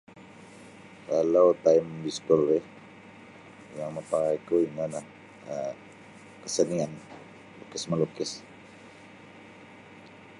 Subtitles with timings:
[1.09, 2.59] Kalau taim biskul ri
[3.77, 5.01] yang mapakai ku ino nio
[5.53, 5.75] um
[6.41, 6.91] kesenian
[7.59, 8.31] lukis melukis.